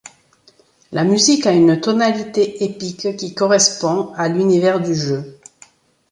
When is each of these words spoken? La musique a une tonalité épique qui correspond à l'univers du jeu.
La 0.93 1.03
musique 1.03 1.45
a 1.45 1.51
une 1.51 1.79
tonalité 1.79 2.63
épique 2.63 3.15
qui 3.17 3.35
correspond 3.35 4.11
à 4.15 4.29
l'univers 4.29 4.79
du 4.81 4.95
jeu. 4.95 5.39